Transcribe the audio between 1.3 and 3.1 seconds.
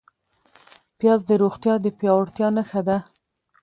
روغتیا د پیاوړتیا نښه ده